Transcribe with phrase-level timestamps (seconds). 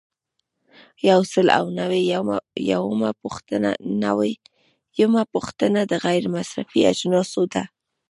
[1.09, 2.01] یو سل او نوي
[5.01, 7.63] یمه پوښتنه د غیر مصرفي اجناسو ده.